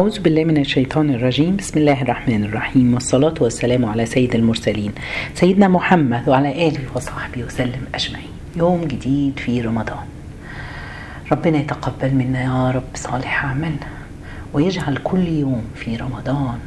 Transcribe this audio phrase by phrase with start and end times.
[0.00, 1.56] أعوذ بالله من الشيطان الرجيم.
[1.56, 2.94] بسم الله الرحمن الرحيم.
[2.94, 4.92] والصلاة والسلام على سيد المرسلين
[5.34, 8.30] سيدنا محمد وعلى آله وصحبه وسلم أجمعين.
[8.56, 10.06] يوم جديد في رمضان.
[11.32, 13.90] ربنا يتقبل منا يا رب صالح أعمالنا
[14.52, 16.58] ويجعل كل يوم في رمضان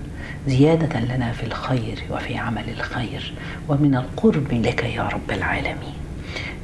[0.48, 3.34] زيادة لنا في الخير وفي عمل الخير
[3.70, 5.98] ومن القرب لك يا رب العالمين.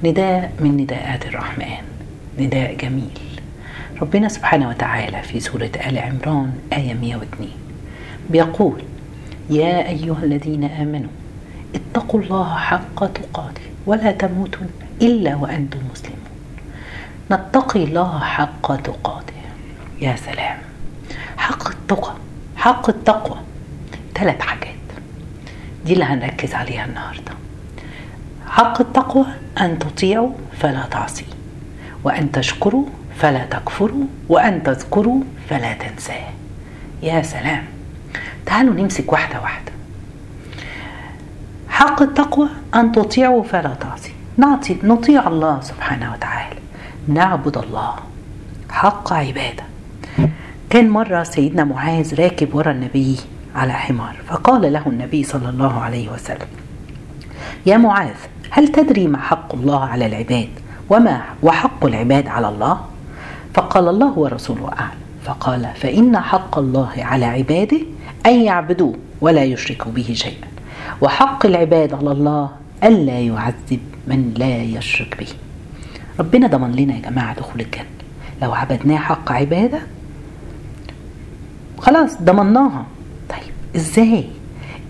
[0.04, 1.84] نداء من نداءات الرحمن.
[2.40, 3.27] نداء جميل.
[4.02, 7.50] ربنا سبحانه وتعالى في سورة آل عمران آية 102
[8.30, 8.84] بيقول
[9.50, 11.10] يا أيها الذين آمنوا
[11.76, 14.68] اتقوا الله حق تقاته ولا تموتن
[15.02, 16.18] إلا وأنتم مسلمون.
[17.32, 19.34] نتقي الله حق تقاته.
[20.02, 20.58] يا سلام.
[21.38, 22.14] حق التقى
[22.56, 23.38] حق التقوى.
[24.16, 24.68] ثلاث حاجات.
[25.86, 27.32] دي اللي هنركز عليها النهارده.
[28.48, 29.26] حق التقوى
[29.62, 31.28] أن تطيعوا فلا تعصوا
[32.04, 32.86] وأن تشكروا
[33.18, 36.30] فلا تكفروا وأن تذكروا فلا تنساه.
[37.04, 37.64] يا سلام.
[38.46, 39.72] تعالوا نمسك واحدة واحدة.
[41.70, 44.12] حق التقوى أن تطيعوا فلا تعصي.
[44.38, 46.60] نعطي نطيع الله سبحانه وتعالى.
[47.08, 47.96] نعبد الله.
[48.70, 49.64] حق عبادة.
[50.70, 53.18] كان مرة سيدنا معاذ راكب ورا النبي
[53.56, 56.48] على حمار فقال له النبي صلى الله عليه وسلم
[57.66, 58.16] يا معاذ
[58.50, 60.50] هل تدري ما حق الله على العباد؟
[60.90, 62.86] وما وحق العباد على الله؟
[63.54, 64.98] فقال الله ورسوله أعلم.
[65.26, 67.80] فقال فإن حق الله على عباده
[68.26, 70.48] أن يعبدوه ولا يشركوا به شيئا.
[71.02, 72.50] وحق العباد على الله
[72.84, 75.28] ألا يعذب من لا يشرك به.
[76.20, 77.86] ربنا ضمن لنا يا جماعة دخول الجنة.
[78.42, 79.80] لو عبدناه حق عبادة
[81.80, 82.86] خلاص ضمناها
[83.30, 84.26] طيب إزاي؟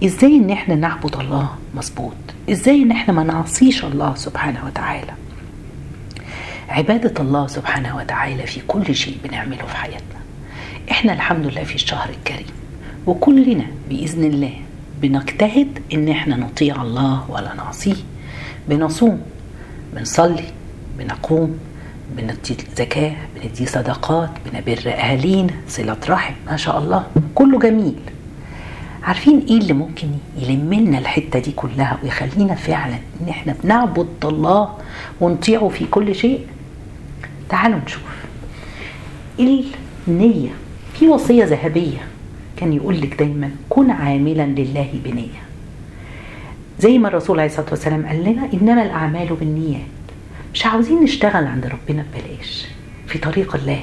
[0.03, 2.13] إزاي إن إحنا نعبد الله مظبوط؟
[2.51, 5.11] إزاي إن إحنا ما نعصيش الله سبحانه وتعالى؟
[6.69, 10.19] عبادة الله سبحانه وتعالى في كل شيء بنعمله في حياتنا.
[10.91, 12.47] إحنا الحمد لله في الشهر الكريم.
[13.07, 14.53] وكلنا بإذن الله
[15.01, 17.95] بنجتهد إن إحنا نطيع الله ولا نعصيه.
[18.69, 19.21] بنصوم
[19.93, 20.43] بنصلي
[20.99, 21.59] بنقوم
[22.17, 27.03] بندي زكاة بندي صدقات بنبر أهالينا صلة رحم ما شاء الله.
[27.35, 27.95] كله جميل.
[29.03, 30.07] عارفين إيه اللي ممكن
[30.37, 34.73] يلم لنا الحتة دي كلها ويخلينا فعلا إن إحنا بنعبد الله
[35.21, 36.45] ونطيعه في كل شيء؟
[37.49, 38.03] تعالوا نشوف.
[40.07, 40.49] النية
[40.93, 41.97] في وصية ذهبية
[42.57, 45.41] كان يقول لك دايما كن عاملا لله بنية.
[46.79, 49.81] زي ما الرسول عليه الصلاة والسلام قال لنا إنما الأعمال بالنيات.
[50.53, 52.67] مش عاوزين نشتغل عند ربنا ببلاش
[53.07, 53.79] في طريق الله.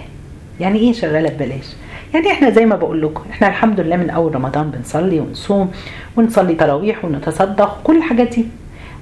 [0.60, 1.66] يعني إيه شغالة ببلاش؟
[2.14, 5.70] يعني إحنا زي ما بقول لكم إحنا الحمد لله من أول رمضان بنصلي ونصوم
[6.16, 8.44] ونصلي تراويح ونتصدق كل الحاجات دي.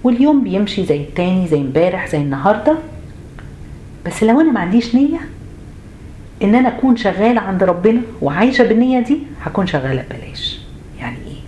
[0.05, 2.77] واليوم بيمشي زي التاني زي امبارح زي النهارده.
[4.07, 5.21] بس لو أنا ما عنديش نية
[6.43, 10.61] إن أنا أكون شغالة عند ربنا وعايشة بالنية دي هكون شغالة ببلاش.
[11.01, 11.41] يعني إيه؟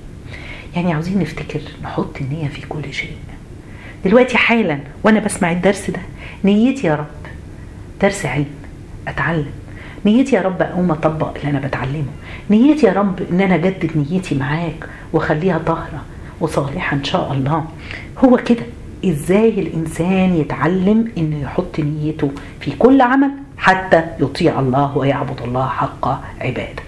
[0.77, 3.13] يعني عاوزين نفتكر نحط النية في كل شيء.
[4.05, 6.01] دلوقتي حالا وأنا بسمع الدرس ده
[6.45, 7.07] نيتي يا رب
[8.03, 8.47] درس علم
[9.09, 9.53] أتعلم.
[10.07, 12.13] نيتي يا رب أقوم أطبق اللي أنا بتعلمه.
[12.51, 16.03] نيتي يا رب إن أنا أجدد نيتي معاك وأخليها طاهرة
[16.41, 17.65] وصالحة إن شاء الله.
[18.19, 18.63] هو كده.
[19.11, 26.21] إزاي الإنسان يتعلم إنه يحط نيته في كل عمل حتى يطيع الله ويعبد الله حق
[26.41, 26.83] عباده.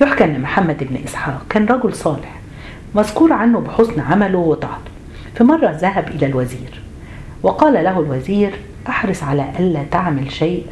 [0.00, 2.40] يحكى إن محمد بن إسحاق كان رجل صالح
[2.94, 4.90] مذكور عنه بحسن عمله وطاعته.
[5.34, 6.80] في مرة ذهب إلى الوزير
[7.42, 8.52] وقال له الوزير
[8.88, 10.66] أحرص على ألا تعمل شيء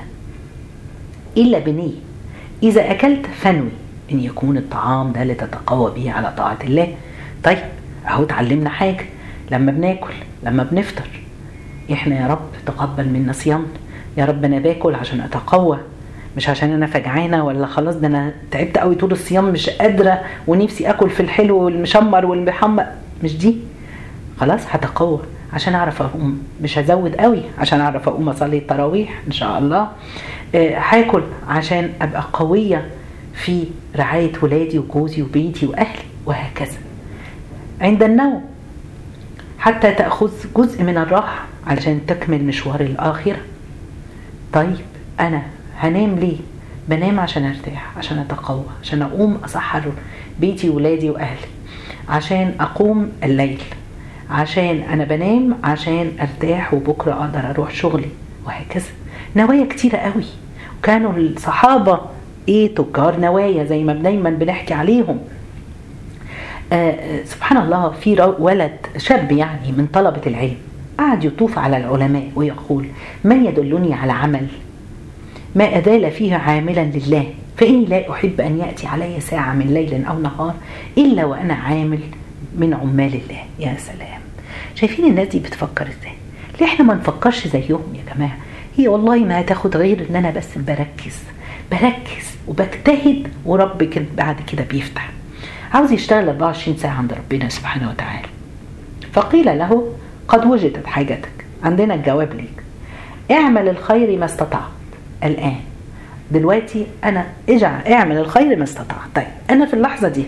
[1.36, 1.98] إلا بنية.
[2.62, 3.70] إذا أكلت فنوي
[4.12, 6.94] إن يكون الطعام ده لتتقوى به على طاعة الله.
[7.44, 7.58] طيب
[8.08, 9.04] أهو اتعلمنا حاجة.
[9.50, 10.12] لما بناكل
[10.42, 11.08] لما بنفطر.
[11.92, 13.66] إحنا يا رب تقبل منا صيامنا.
[14.16, 15.78] يا رب أنا باكل عشان أتقوى
[16.36, 20.90] مش عشان أنا فجعانة ولا خلاص ده أنا تعبت قوي طول الصيام مش قادرة ونفسي
[20.90, 22.86] آكل في الحلو والمشمر والمحمر.
[23.24, 23.56] مش دي.
[24.40, 25.20] خلاص هتقوى
[25.52, 26.42] عشان أعرف أقوم.
[26.62, 29.88] مش هزود قوي عشان أعرف أقوم أصلي التراويح إن شاء الله.
[30.54, 32.86] هاكل عشان أبقى قوية
[33.34, 33.64] في
[33.96, 36.78] رعاية ولادي وجوزي وبيتي وأهلي وهكذا.
[37.80, 38.44] عند النوم
[39.60, 43.38] حتى تأخذ جزء من الراحة علشان تكمل مشوار الآخرة.
[44.52, 44.76] طيب
[45.20, 45.42] أنا
[45.78, 46.36] هنام ليه؟
[46.88, 49.82] بنام عشان أرتاح عشان أتقوى عشان أقوم اصحر
[50.40, 51.46] بيتي ولادي وأهلي
[52.08, 53.62] عشان أقوم الليل
[54.30, 58.08] عشان أنا بنام عشان أرتاح وبكرة أقدر أروح شغلي
[58.46, 58.84] وهكذا.
[59.36, 60.24] نوايا كتيرة قوي.
[60.78, 62.00] وكانوا الصحابة
[62.48, 65.18] إيه؟ تجار نوايا زي ما دايما بنحكي عليهم.
[67.24, 70.56] سبحان الله في ولد شاب يعني من طلبة العلم
[70.98, 72.86] قعد يطوف على العلماء ويقول
[73.24, 74.46] من يدلني على عمل؟
[75.54, 77.26] ما أذال فيه عاملا لله
[77.56, 80.54] فإني لا أحب أن يأتي علي ساعة من ليل أو نهار
[80.98, 81.98] إلا وأنا عامل
[82.58, 83.42] من عمال الله.
[83.58, 84.20] يا سلام.
[84.74, 86.12] شايفين الناس دي بتفكر إزاي؟
[86.60, 88.36] ليه إحنا ما نفكرش زيهم يا جماعة؟
[88.76, 91.16] هي والله ما هتاخد غير إن أنا بس بركز
[91.72, 95.10] بركز وبجتهد ورب بعد كده بيفتح.
[95.74, 98.28] عاوز يشتغل 24 ساعة عند ربنا سبحانه وتعالى.
[99.12, 99.92] فقيل له
[100.28, 101.32] قد وجدت حاجتك.
[101.64, 102.62] عندنا الجواب ليك.
[103.30, 104.62] اعمل الخير ما استطعت.
[105.24, 105.56] الآن.
[106.30, 109.08] دلوقتي أنا اجعل اعمل الخير ما استطعت.
[109.14, 110.24] طيب أنا في اللحظة دي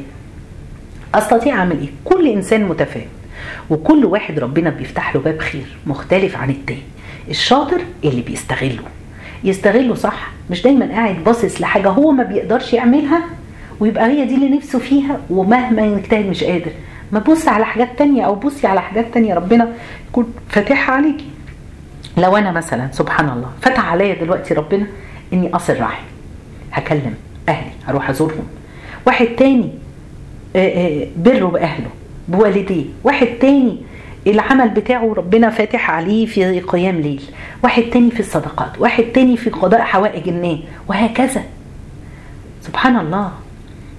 [1.15, 3.09] أستطيع أعمل إيه؟ كل إنسان متفاهم.
[3.71, 6.83] وكل واحد ربنا بيفتح له باب خير مختلف عن التاني.
[7.29, 8.83] الشاطر اللي بيستغله.
[9.45, 13.23] يستغله صح؟ مش دايما قاعد باصص لحاجة هو ما بيقدرش يعملها؟
[13.83, 16.71] ويبقى هي دي اللي نفسه فيها ومهما يجتهد مش قادر.
[17.13, 19.69] ما تبص على حاجات تانية أو بصي على حاجات تانية ربنا
[20.09, 21.25] يكون فاتحها عليكي.
[22.17, 24.87] لو أنا مثلا سبحان الله فتح عليا دلوقتي ربنا
[25.33, 26.03] إني أصل رحم
[26.73, 27.15] هكلم
[27.49, 28.47] أهلي هروح أزورهم.
[29.07, 29.71] واحد تاني
[31.17, 31.91] بره بأهله
[32.29, 32.85] بوالديه.
[33.05, 33.77] واحد تاني
[34.27, 37.23] العمل بتاعه ربنا فاتح عليه في قيام ليل.
[37.65, 38.79] واحد تاني في الصدقات.
[38.79, 40.59] واحد تاني في قضاء حوائج الناس.
[40.89, 41.43] وهكذا.
[42.63, 43.33] سبحان الله.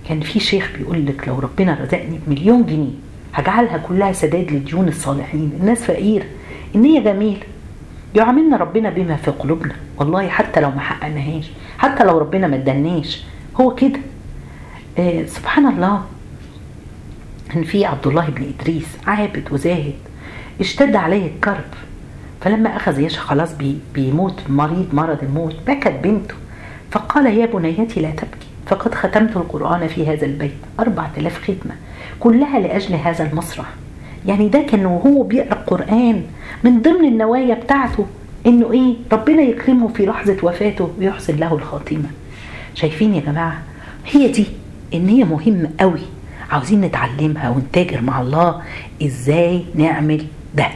[0.09, 2.91] كان في شيخ بيقول لك لو ربنا رزقني بمليون جنيه
[3.33, 5.51] هجعلها كلها سداد لديون الصالحين.
[5.61, 6.23] الناس فقير.
[6.75, 7.41] النية جميلة
[8.15, 9.75] يعاملنا ربنا بما في قلوبنا.
[9.97, 13.23] والله حتى لو ما حققناهاش حتى لو ربنا ما اداناش.
[13.55, 13.99] هو كده.
[14.97, 16.03] آه سبحان الله.
[17.49, 19.93] كان في عبد الله بن إدريس عابد وزاهد
[20.59, 21.73] اشتد عليه الكرب.
[22.41, 26.35] فلما أخذ يشا خلاص بي بيموت مريض مرض الموت بكت بنته.
[26.91, 28.42] فقال يا بنيتي لا تبكي.
[28.67, 30.53] فقد ختمت القرآن في هذا البيت.
[30.79, 31.75] أربعة آلاف ختمة
[32.19, 33.65] كلها لأجل هذا المسرح
[34.25, 36.23] يعني ده كان وهو بيقرأ القرآن
[36.63, 38.05] من ضمن النوايا بتاعته
[38.45, 42.09] إنه إيه؟ ربنا يكرمه في لحظة وفاته ويحسن له الخاتمة.
[42.75, 43.61] شايفين يا جماعة؟
[44.11, 44.45] هي دي
[44.93, 45.99] إن هي مهمة قوي.
[46.51, 48.61] عاوزين نتعلمها ونتاجر مع الله.
[49.03, 50.25] إزاي نعمل
[50.55, 50.67] ده؟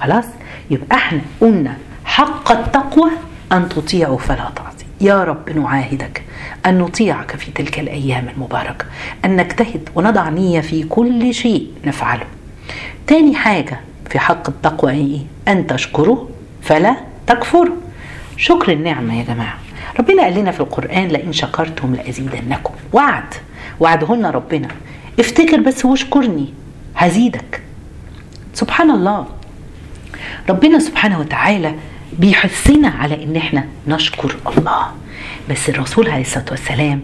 [0.00, 0.24] خلاص؟
[0.70, 3.10] يبقى إحنا قلنا حق التقوى
[3.52, 4.67] أن تطيعوا فلا تعصي
[5.00, 6.22] يا رب نعاهدك
[6.66, 8.84] أن نطيعك في تلك الأيام المباركة
[9.24, 12.26] أن نجتهد ونضع نية في كل شيء نفعله.
[13.06, 13.80] تاني حاجة
[14.10, 16.28] في حق التقوى إيه أن تشكره
[16.62, 16.96] فلا
[17.26, 17.76] تكفره.
[18.36, 19.58] شكر النعمة يا جماعة.
[20.00, 22.74] ربنا قال لنا في القرآن لئن شكرتم لأزيدنكم.
[22.92, 23.34] وعد
[23.80, 24.68] وعدهن ربنا.
[25.20, 26.54] افتكر بس واشكرني
[26.96, 27.62] هزيدك.
[28.54, 29.26] سبحان الله.
[30.48, 31.74] ربنا سبحانه وتعالى
[32.18, 34.86] بيحثنا على إن إحنا نشكر الله.
[35.50, 37.00] بس الرسول عليه الصلاة والسلام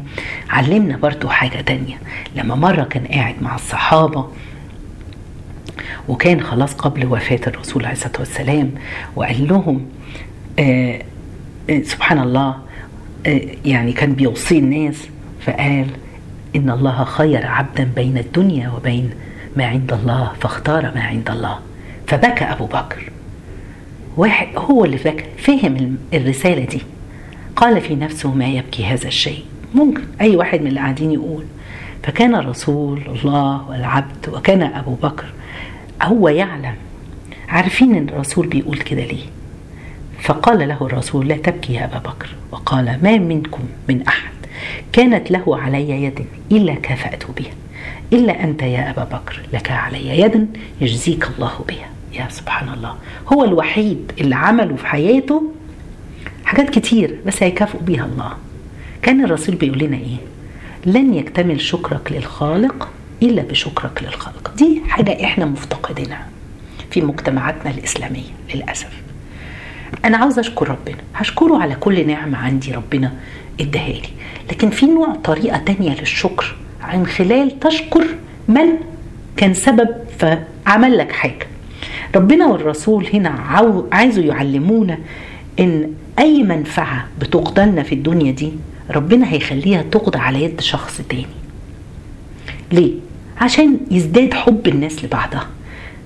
[0.50, 1.96] علمنا برضو حاجة تانية.
[2.36, 4.28] لما مرة كان قاعد مع الصحابة
[6.08, 8.70] وكان خلاص قبل وفاة الرسول عليه الصلاة والسلام
[9.16, 9.86] وقال لهم
[10.58, 11.02] آه
[11.70, 12.54] آه سبحان الله
[13.26, 14.96] آه يعني كان بيوصي الناس
[15.46, 15.86] فقال
[16.56, 19.10] إن الله خير عبدا بين الدنيا وبين
[19.56, 21.58] ما عند الله فاختار ما عند الله.
[22.06, 23.10] فبكى أبو بكر.
[24.16, 26.80] واحد هو اللي بكى فهم الرسالة دي.
[27.56, 29.44] قال في نفسه ما يبكي هذا الشيء.
[29.74, 31.44] ممكن أي واحد من اللي قاعدين يقول.
[32.02, 35.26] فكان رسول الله والعبد وكان أبو بكر
[36.02, 36.74] هو يعلم.
[37.48, 39.24] عارفين إن الرسول بيقول كده ليه؟
[40.20, 42.28] فقال له الرسول لا تبكي يا أبا بكر.
[42.52, 44.34] وقال ما منكم من أحد.
[44.92, 47.52] كانت له علي يد إلا كافات بها.
[48.12, 51.93] إلا أنت يا أبا بكر لك علي يد يجزيك الله بها.
[52.14, 52.96] يا سبحان الله.
[53.32, 55.52] هو الوحيد اللي عمله في حياته
[56.44, 58.32] حاجات كتير بس هيكافئوا بيها الله.
[59.02, 60.16] كان الرسول بيقول لنا إيه؟
[60.86, 62.88] لن يكتمل شكرك للخالق
[63.22, 64.54] إلا بشكرك للخالق.
[64.56, 66.26] دي حاجة إحنا مفتقدينها
[66.90, 68.90] في مجتمعاتنا الإسلامية للأسف.
[70.04, 70.96] أنا عاوز أشكر ربنا.
[71.14, 73.12] هشكره على كل نعمة عندي ربنا
[73.60, 74.08] إداها لي.
[74.50, 78.04] لكن في نوع طريقة تانية للشكر عن خلال تشكر
[78.48, 78.66] من
[79.36, 81.46] كان سبب فعمل لك حاجة.
[82.16, 84.98] ربنا والرسول هنا عاو عايزوا يعلمونا
[85.60, 88.52] إن أي منفعة بتقضى لنا في الدنيا دي
[88.90, 91.26] ربنا هيخليها تقضى على يد شخص تاني.
[92.72, 92.92] ليه؟
[93.40, 95.46] عشان يزداد حب الناس لبعضها.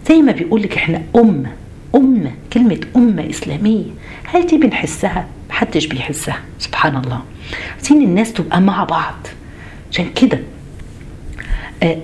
[0.09, 1.51] زي ما بيقول لك إحنا أمة
[1.95, 3.85] أمة كلمة أمة إسلامية.
[4.25, 7.23] هل دي بنحسها؟ محدش بيحسها سبحان الله.
[7.77, 9.15] عايزين الناس تبقى مع بعض.
[9.93, 10.41] عشان كده
[11.83, 11.99] آه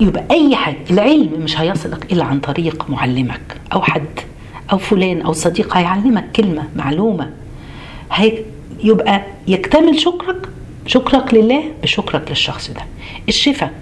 [0.00, 4.20] يبقى أي حاجة العلم مش هيصلك إلا عن طريق معلمك أو حد
[4.72, 7.30] أو فلان أو صديق هيعلمك كلمة معلومة.
[8.12, 8.38] هي
[8.84, 10.48] يبقى يكتمل شكرك
[10.86, 12.80] شكرك لله بشكرك للشخص ده.
[13.28, 13.72] الشفاء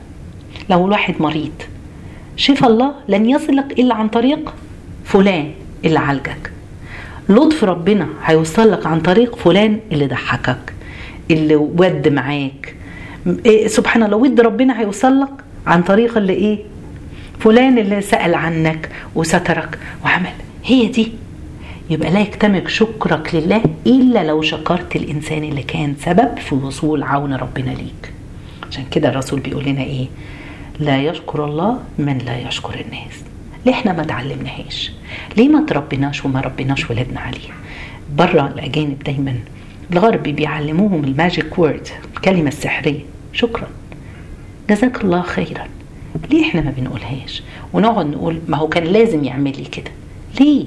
[0.71, 1.53] لو الواحد مريض
[2.37, 4.55] شفاء الله لن يصلك إلا عن طريق
[5.05, 5.51] فلان
[5.85, 6.51] اللي عالجك.
[7.29, 10.73] لطف ربنا هيوصل لك عن طريق فلان اللي ضحكك
[11.31, 12.75] اللي ود معاك.
[13.47, 16.59] إيه سبحان الله ود ربنا هيوصل لك عن طريق اللي إيه؟
[17.41, 20.33] فلان اللي سأل عنك وسترك وعمل.
[20.65, 21.13] هي دي.
[21.91, 27.35] يبقى لا يكتمل شكرك لله إلا لو شكرت الإنسان اللي كان سبب في وصول عون
[27.35, 28.13] ربنا ليك.
[28.71, 30.07] عشان كده الرسول بيقول لنا إيه؟
[30.81, 33.15] لا يشكر الله من لا يشكر الناس.
[33.67, 34.93] ليه إحنا ما تعلمناهاش
[35.37, 37.55] ليه ما تربيناش وما ربيناش ولادنا عليها؟
[38.17, 39.35] بره الأجانب دايما
[39.93, 43.01] الغرب بيعلموهم ال magic word الكلمة السحرية.
[43.33, 43.67] شكرا.
[44.71, 45.69] جزاك الله خيرا.
[46.31, 47.43] ليه إحنا ما بنقولهاش؟
[47.73, 49.91] ونقعد نقول ما هو كان لازم يعمل لي كده.
[50.41, 50.65] ليه؟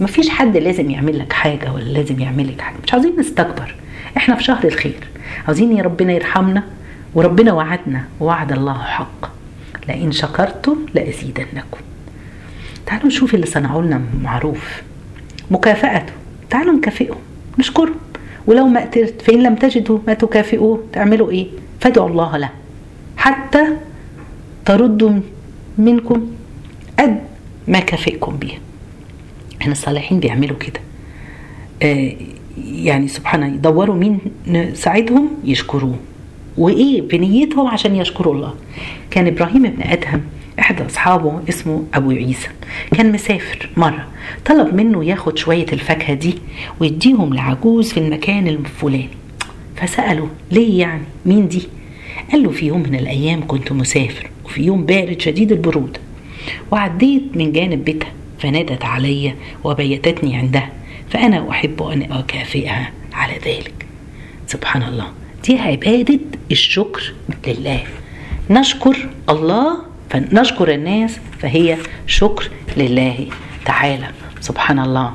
[0.00, 2.76] ما فيش حد لازم يعمل لك حاجة ولا لازم يعمل لك حاجة.
[2.84, 3.74] مش عاوزين نستكبر.
[4.16, 5.00] إحنا في شهر الخير.
[5.46, 6.62] عاوزين يا ربنا يرحمنا
[7.14, 8.04] وربنا وعدنا.
[8.20, 9.30] وعد الله حق.
[9.88, 11.80] لئن شكرتم لأزيدنكم.
[12.86, 14.82] تعالوا نشوف اللي صنعوا لنا معروف.
[15.50, 16.12] مكافأته.
[16.50, 17.18] تعالوا نكافئهم.
[17.58, 17.96] نشكرهم.
[18.46, 20.82] ولو ما قدرت فإن لم تجدوا ما تكافئوه.
[20.92, 21.46] تعملوا إيه؟
[21.80, 22.50] فادعوا الله له.
[23.26, 23.66] حتى
[24.64, 25.20] تردوا
[25.78, 26.26] منكم
[26.98, 27.20] قد
[27.68, 28.52] ما كافئكم به
[29.60, 30.80] إحنا الصالحين بيعملوا كده.
[31.82, 32.12] آه
[32.72, 34.18] يعني سبحان يدوروا مين
[34.74, 35.96] ساعدهم؟ يشكروه.
[36.58, 38.54] وإيه؟ بنيتهم عشان يشكروا الله.
[39.10, 40.20] كان إبراهيم بن آدهم
[40.58, 42.48] احد أصحابه اسمه أبو عيسى
[42.96, 44.06] كان مسافر مرة
[44.44, 46.34] طلب منه ياخد شوية الفاكهة دي
[46.80, 49.08] ويديهم لعجوز في المكان الفلاني.
[49.76, 51.62] فسأله ليه يعني؟ مين دي؟
[52.32, 56.00] قال له في يوم من الأيام كنت مسافر وفي يوم بارد شديد البروده
[56.70, 60.72] وعديت من جانب بيتها فنادت علي وبيتتني عندها
[61.10, 63.86] فأنا أحب أن أكافئها على ذلك.
[64.46, 65.06] سبحان الله
[65.44, 66.18] دي عبادة
[66.50, 67.12] الشكر
[67.46, 67.82] لله.
[68.50, 69.76] نشكر الله
[70.10, 73.26] فنشكر الناس فهي شكر لله
[73.64, 74.08] تعالى.
[74.40, 75.12] سبحان الله.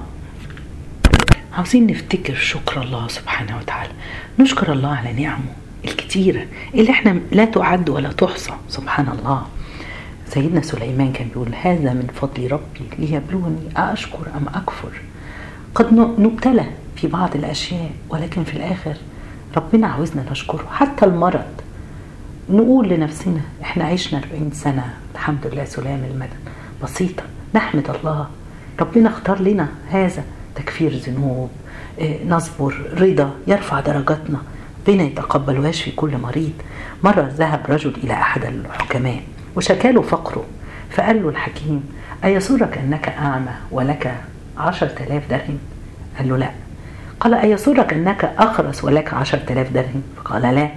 [1.54, 3.92] عاوزين نفتكر شكر الله سبحانه وتعالى.
[4.40, 5.61] نشكر الله على نعمه.
[5.86, 9.46] الكتيرة اللي إحنا لا تعد ولا تحصى سبحان الله
[10.28, 14.92] سيدنا سليمان كان بيقول هذا من فضل ربي ليبلوني أشكر أم أكفر؟
[15.76, 18.96] قد نبتلى في بعض الأشياء ولكن في الآخر
[19.58, 20.68] ربنا عاوزنا نشكره.
[20.72, 21.52] حتى المرض.
[22.50, 26.40] نقول لنفسنا إحنا عشنا 40 سنة الحمد لله سلام المدن
[26.84, 27.24] بسيطة.
[27.56, 28.28] نحمد الله.
[28.80, 30.24] ربنا اختار لنا هذا.
[30.56, 31.50] تكفير ذنوب
[32.28, 34.42] نصبر رضا يرفع درجاتنا.
[34.88, 36.52] ربنا يتقبلوهاش في كل مريض.
[37.04, 39.22] مرة ذهب رجل إلى أحد الحكماء
[39.56, 40.46] وشكى له فقره
[40.90, 41.84] فقال له الحكيم
[42.24, 44.16] أيسرك أنك أعمى ولك
[44.58, 45.58] عشرة آلاف درهم؟
[46.18, 46.52] قال له لا.
[47.20, 50.70] قال أيسرك أنك أخرس ولك عشرة آلاف درهم؟ فقال لا.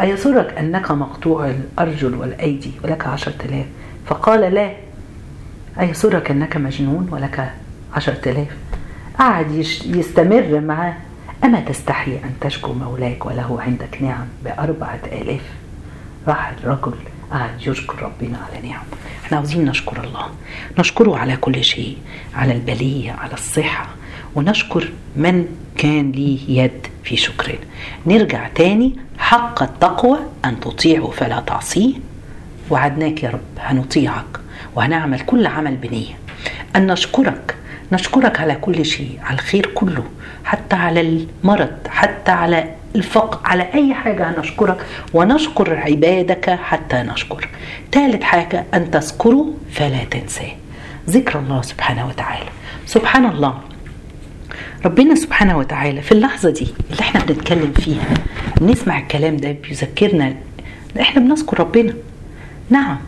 [0.00, 3.66] أيسرك أنك مقطوع الأرجل والأيدي ولك عشرة آلاف؟
[4.06, 4.70] فقال لا.
[5.80, 7.52] أيسرك أنك مجنون ولك
[7.94, 8.48] عشرة آلاف؟
[9.18, 9.50] قعد
[9.86, 10.94] يستمر معاه.
[11.44, 15.40] أما تستحي أن تشكو مولاك وله عندك نعم بأربعة آلاف؟
[16.28, 16.94] راح الرجل
[17.32, 18.82] قعد يشكر ربنا على نعم
[19.24, 20.26] إحنا عاوزين نشكر الله.
[20.78, 21.96] نشكره على كل شيء
[22.34, 23.86] على البلية على الصحة.
[24.34, 25.46] ونشكر من
[25.78, 27.58] كان ليه يد في شكرنا.
[28.06, 28.96] نرجع تاني.
[29.18, 31.94] حق التقوى أن تطيعه فلا تعصيه.
[32.70, 34.40] وعدناك يا رب هنطيعك
[34.74, 36.14] وهنعمل كل عمل بنية.
[36.76, 37.54] أن نشكرك
[37.92, 40.04] نشكرك على كل شيء على الخير كله
[40.44, 42.64] حتى على المرض حتى على
[42.96, 47.48] الفقر على أي حاجة هنشكرك ونشكر عبادك حتى نشكر.
[47.92, 50.50] ثالث حاجة أن تذكره فلا تنساه
[51.10, 52.44] ذكر الله سبحانه وتعالى.
[52.86, 53.58] سبحان الله.
[54.84, 58.04] ربنا سبحانه وتعالى في اللحظة دي اللي إحنا بنتكلم فيها
[58.60, 60.34] نسمع الكلام ده بيذكرنا
[61.00, 61.94] إحنا بنذكر ربنا.
[62.70, 62.98] نعم.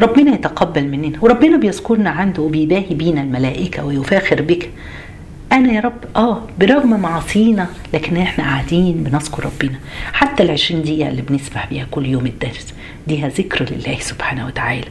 [0.00, 4.70] ربنا يتقبل مننا وربنا بيذكرنا عنده وبيباهي بينا الملائكة ويفاخر بك.
[5.52, 9.78] أنا يا رب آه برغم معاصينا لكن إحنا قاعدين بنذكر ربنا.
[10.12, 12.74] حتى العشرين دقيقة اللي بنسمع بيها كل يوم الدرس
[13.06, 14.86] ديها ذكر لله سبحانه وتعالى.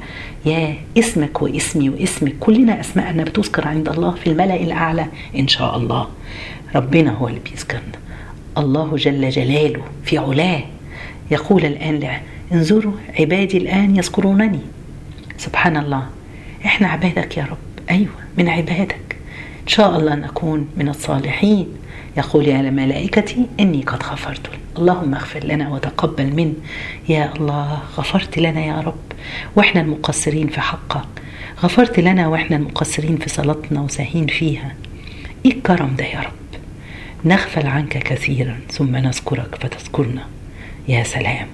[0.45, 6.07] يا اسمك واسمي واسمك كلنا أسماءنا بتذكر عند الله في الملأ الأعلى إن شاء الله.
[6.75, 7.97] ربنا هو اللي بيذكرنا.
[8.57, 10.63] الله جل جلاله في علاه.
[11.31, 12.19] يقول الآن
[12.53, 14.59] انظروا عبادي الآن يذكرونني.
[15.37, 16.05] سبحان الله.
[16.65, 17.89] إحنا عبادك يا رب.
[17.89, 19.15] أيوة من عبادك.
[19.63, 21.67] إن شاء الله نكون من الصالحين.
[22.17, 24.41] يقول يا ملائكتي إني قد غفرت
[24.77, 26.53] اللهم اغفر لنا وتقبل من.
[27.09, 29.11] يا الله غفرت لنا يا رب.
[29.55, 31.07] وإحنا المقصرين في حقك.
[31.63, 34.75] غفرت لنا وإحنا المقصرين في صلاتنا وساهين فيها.
[35.45, 36.61] إيه الكرم ده يا رب.
[37.25, 40.23] نغفل عنك كثيرا ثم نذكرك فتذكرنا.
[40.87, 41.47] يا سلام.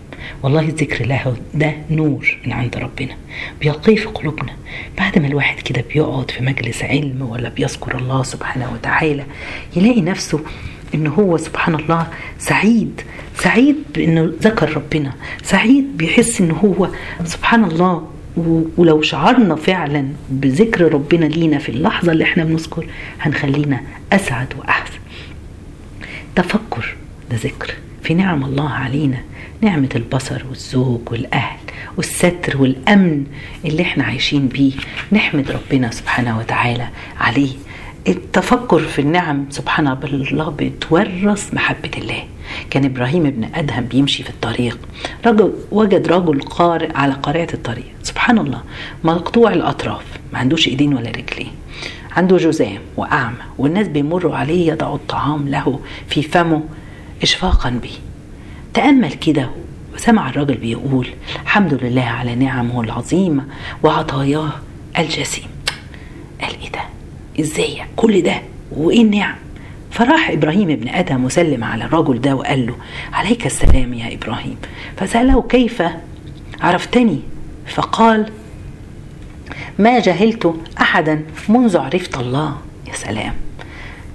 [0.44, 3.16] والله الذكر له ده نور من عند ربنا
[3.62, 4.52] بيلقيه في قلوبنا.
[4.98, 9.24] بعد ما الواحد كده بيقعد في مجلس علم ولا بيذكر الله سبحانه وتعالى
[9.76, 10.40] يلاقي نفسه
[10.96, 12.08] ان هو سبحان الله
[12.40, 13.02] سعيد
[13.38, 15.14] سعيد بإنه ذكر ربنا
[15.44, 16.90] سعيد بيحس ان هو
[17.26, 18.08] سبحان الله.
[18.78, 22.86] ولو شعرنا فعلا بذكر ربنا لينا في اللحظة اللي إحنا بنذكر
[23.22, 23.82] هنخلينا
[24.14, 25.00] أسعد وأحسن.
[26.36, 26.96] تفكر
[27.32, 29.18] ده ذكر في نعم الله علينا
[29.64, 31.60] نعمة البصر والزوج والأهل
[31.98, 33.26] والستر والأمن
[33.66, 34.72] اللي إحنا عايشين بيه
[35.12, 36.88] نحمد ربنا سبحانه وتعالى
[37.20, 37.52] عليه.
[38.08, 42.24] التفكر في النعم سبحان الله بتورث محبة الله.
[42.70, 44.80] كان إبراهيم ابن أدهم بيمشي في الطريق.
[45.26, 47.94] رجل وجد رجل قارئ على قارعة الطريق.
[48.04, 48.62] سبحان الله.
[49.04, 50.04] مقطوع الأطراف.
[50.34, 51.52] ما عندوش إيدين ولا رجلين.
[52.12, 53.44] عنده جزام وأعمى.
[53.58, 56.64] والناس بيمروا عليه يضعوا الطعام له في فمه
[57.24, 57.92] إشفاقا به
[58.74, 59.50] تأمل كده.
[59.94, 61.08] وسمع الراجل بيقول
[61.44, 63.46] الحمد لله على نعمه العظيمة
[63.84, 64.52] وعطاياه
[64.98, 65.48] الجسيم.
[66.42, 66.80] قال إيه ده؟
[67.40, 69.36] إزاي كل ده؟ وإيه النعم؟
[69.92, 72.76] فراح إبراهيم ابن أدم وسلم على الرجل ده وقال له
[73.14, 74.58] عليك السلام يا إبراهيم.
[74.98, 75.84] فسأله كيف؟
[76.62, 77.20] عرفتني؟
[77.68, 78.30] فقال
[79.80, 82.58] ما جهلت أحدا منذ عرفت الله.
[82.88, 83.34] يا سلام.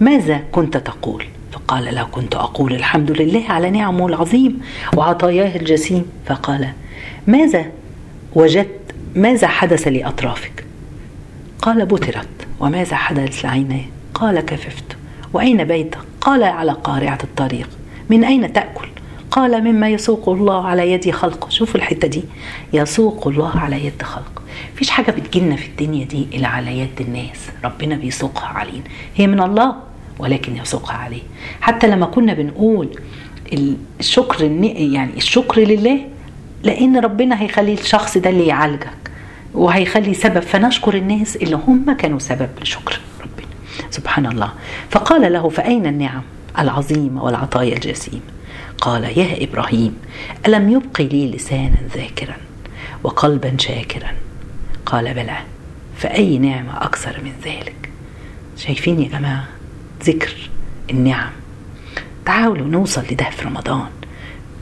[0.00, 1.24] ماذا كنت تقول؟
[1.68, 4.60] فقال له كنت أقول الحمد لله على نعمه العظيم
[4.96, 6.04] وعطاياه الجسيم.
[6.26, 6.68] فقال
[7.26, 7.66] ماذا
[8.34, 10.64] وجدت؟ ماذا حدث لأطرافك؟
[11.62, 12.28] قال بترت.
[12.60, 13.84] وماذا حدث لعيناه
[14.14, 14.96] قال كففت.
[15.32, 17.68] وأين بيتك؟ قال على قارعة الطريق.
[18.10, 18.88] من أين تأكل؟
[19.30, 22.22] قال مما يسوق الله على يد خلقه شوفوا الحتة دي.
[22.72, 24.42] يسوق الله على يد خلقه
[24.74, 27.48] فيش حاجة بتجيلنا في الدنيا دي إلا على يد الناس.
[27.64, 28.84] ربنا بيسوقها علينا.
[29.16, 29.87] هي من الله.
[30.18, 31.22] ولكن يسوقها عليه.
[31.60, 32.88] حتى لما كنا بنقول
[34.00, 36.00] الشكر يعني الشكر لله
[36.62, 39.10] لأن ربنا هيخلي الشخص ده اللي يعالجك
[39.54, 40.40] وهيخلي سبب.
[40.40, 43.46] فنشكر الناس اللي هم كانوا سبب لشكر ربنا.
[43.90, 44.52] سبحان الله.
[44.90, 46.22] فقال له فأين النعم
[46.58, 48.20] العظيمة والعطايا الجسيمة؟
[48.80, 49.96] قال يا إبراهيم
[50.46, 52.36] ألم يبقي لي لسانا ذاكرا
[53.04, 54.10] وقلبا شاكرا؟
[54.86, 55.36] قال بلى.
[55.96, 57.90] فأي نعمة أكثر من ذلك؟
[58.56, 59.44] شايفين يا جماعة؟
[60.04, 60.50] ذكر
[60.90, 61.30] النعم.
[62.24, 63.86] تعالوا نوصل لده في رمضان.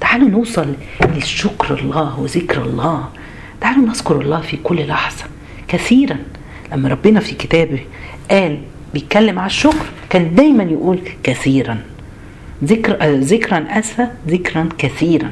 [0.00, 0.74] تعالوا نوصل
[1.14, 3.08] للشكر الله وذكر الله.
[3.60, 5.24] تعالوا نذكر الله في كل لحظة.
[5.68, 6.16] كثيرا
[6.72, 7.80] لما ربنا في كتابه
[8.30, 8.58] قال
[8.94, 11.78] بيتكلم على الشكر كان دايما يقول كثيرا.
[12.64, 15.30] ذكر ذكرا أسفة ذكرا كثيرا.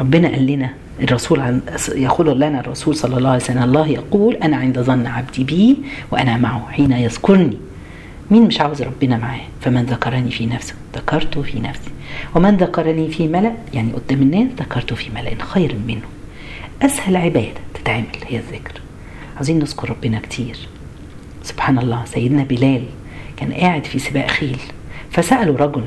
[0.00, 0.70] ربنا قال لنا
[1.02, 1.60] الرسول عن
[1.94, 5.76] يقول لنا الرسول صلى الله عليه وسلم الله يقول أنا عند ظن عبدي بي
[6.10, 7.56] وأنا معه حين يذكرني.
[8.30, 11.90] مين مش عاوز ربنا معاه؟ فمن ذكرني في نفسه ذكرته في نفسي.
[12.34, 16.02] ومن ذكرني في ملأ يعني قدام الناس ذكرته في ملأ خير منه.
[16.82, 18.72] أسهل عبادة تتعمل هي الذكر.
[19.36, 20.56] عاوزين نذكر ربنا كتير.
[21.42, 22.84] سبحان الله سيدنا بلال
[23.36, 24.58] كان قاعد في سباق خيل
[25.10, 25.84] فسأله رجل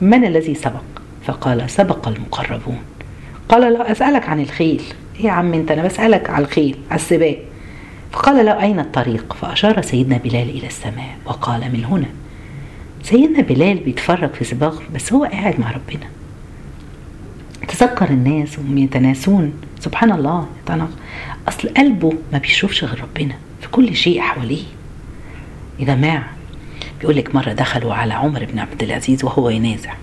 [0.00, 0.82] من الذي سبق؟
[1.24, 2.78] فقال سبق المقربون.
[3.48, 4.82] قال له أسألك عن الخيل.
[5.20, 7.38] إيه يا عم أنت أنا بسألك على الخيل على السباق.
[8.12, 9.32] فقال له أين الطريق?
[9.32, 12.08] فأشار سيدنا بلال إلى السماء وقال من هنا.
[13.02, 16.06] سيدنا بلال بيتفرج في سباق بس هو قاعد مع ربنا.
[17.68, 19.52] تذكر الناس وهم يتناسون.
[19.80, 20.90] سبحان الله يتنق.
[21.48, 24.64] أصل قلبه ما بيشوفش غير ربنا في كل شيء حواليه.
[25.78, 26.28] يا جماعة
[27.00, 29.94] بيقول لك مرة دخلوا على عمر بن عبد العزيز وهو ينازع.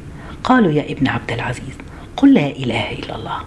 [0.44, 1.76] قالوا يا ابن عبد العزيز
[2.18, 3.38] قل لا إله إلا الله.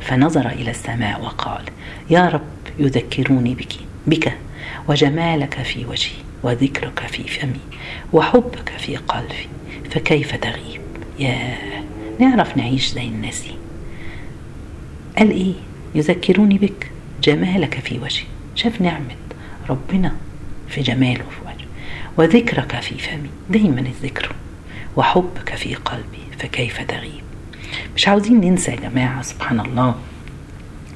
[0.00, 1.62] فنظر إلى السماء وقال
[2.10, 2.40] يا رب
[2.78, 3.72] يذكروني بك.
[4.06, 4.32] بك
[4.88, 7.60] وجمالك في وجهي وذكرك في فمي
[8.12, 9.48] وحبك في قلبي
[9.90, 10.80] فكيف تغيب؟
[11.18, 11.56] يا
[12.20, 13.42] نعرف نعيش زي الناس.
[13.42, 13.54] دي
[15.18, 15.52] قال إيه؟
[15.94, 16.90] يذكروني بك.
[17.22, 18.26] جمالك في وجهي.
[18.54, 19.16] شاف نعمة
[19.68, 20.12] ربنا
[20.68, 21.68] في جماله في وجهه.
[22.16, 23.30] وذكرك في فمي.
[23.50, 24.34] دايما الذكر.
[24.96, 27.22] وحبك في قلبي فكيف تغيب؟
[27.96, 29.94] مش عاوزين ننسى يا جماعة سبحان الله.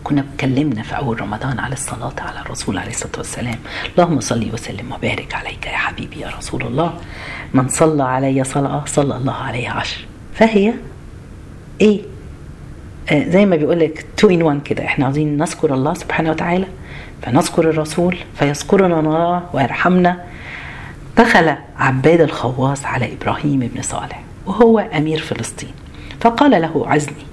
[0.08, 3.58] كنا اتكلمنا في أول رمضان على الصلاة على الرسول عليه الصلاة والسلام.
[3.92, 6.94] اللهم صل وسلم وبارك عليك يا حبيبي يا رسول الله.
[7.54, 10.06] من صلى علي صلاة صلى الله عليه عشر.
[10.34, 10.74] فهي
[11.80, 12.00] إيه؟
[13.10, 14.84] آه زي ما بيقول لك تو ان وان كده.
[14.84, 16.66] إحنا عاوزين نذكر الله سبحانه وتعالى
[17.22, 20.24] فنذكر الرسول فيذكرنا الله ويرحمنا.
[21.16, 25.72] دخل عباد الخواص على إبراهيم بن صالح وهو أمير فلسطين.
[26.20, 27.27] فقال له عزني.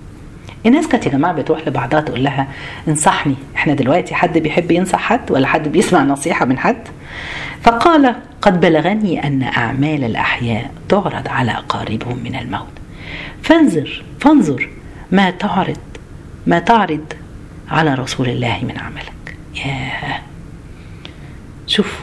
[0.65, 2.47] الناس كانت يا جماعة بتروح لبعضها تقول لها
[2.87, 3.35] انصحني.
[3.55, 6.87] إحنا دلوقتي حد بيحب ينصح حد ولا حد بيسمع نصيحة من حد؟
[7.63, 12.67] فقال قد بلغني أن أعمال الأحياء تعرض على أقاربهم من الموت.
[13.43, 14.69] فانظر فانظر
[15.11, 15.77] ما تعرض
[16.47, 17.13] ما تعرض
[17.69, 19.37] على رسول الله من عملك.
[19.65, 20.21] ياه!
[21.67, 21.99] شوف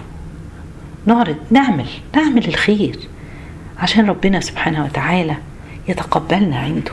[1.06, 2.98] نعرض نعمل نعمل الخير
[3.78, 5.36] عشان ربنا سبحانه وتعالى
[5.88, 6.92] يتقبلنا عنده.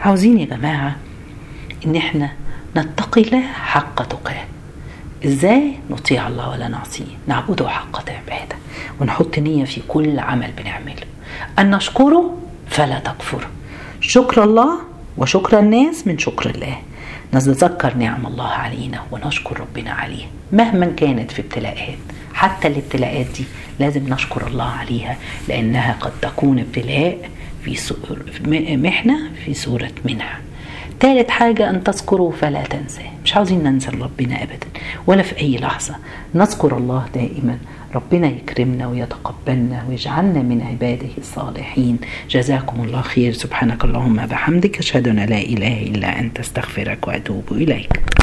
[0.00, 0.96] عاوزين يا جماعة
[1.86, 2.30] إن إحنا
[2.76, 4.44] نتقي الله حق تقاه
[5.26, 8.56] إزاي نطيع الله ولا نعصيه؟ نعبده حق عبادة
[9.00, 11.02] ونحط نية في كل عمل بنعمله.
[11.58, 12.36] أن نشكره
[12.68, 13.48] فلا تكفره.
[14.00, 14.78] شكر الله
[15.16, 16.76] وشكر الناس من شكر الله.
[17.34, 21.98] نتذكر نعم الله علينا ونشكر ربنا عليها مهما كانت في ابتلاءات
[22.34, 23.44] حتى الابتلاءات دي
[23.80, 25.16] لازم نشكر الله عليها
[25.48, 27.30] لأنها قد تكون ابتلاء
[27.74, 30.40] في محنة في سورة منحة
[31.00, 34.66] ثالث حاجة أن تذكروا فلا تنساه مش عاوزين ننسى ربنا أبدا
[35.06, 35.96] ولا في أي لحظة.
[36.34, 37.58] نذكر الله دائما.
[37.94, 41.98] ربنا يكرمنا ويتقبلنا ويجعلنا من عباده الصالحين.
[42.30, 43.32] جزاكم الله خير.
[43.32, 46.40] سبحانك اللهم بحمدك أشهد أن لا إله إلا أنت.
[46.40, 48.18] أستغفرك وأتوب إليك.